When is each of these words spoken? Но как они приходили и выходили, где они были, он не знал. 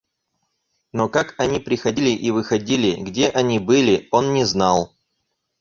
Но 0.93 1.09
как 1.09 1.35
они 1.37 1.59
приходили 1.59 2.09
и 2.09 2.31
выходили, 2.31 2.99
где 3.03 3.29
они 3.29 3.59
были, 3.59 4.07
он 4.09 4.33
не 4.33 4.45
знал. 4.45 4.95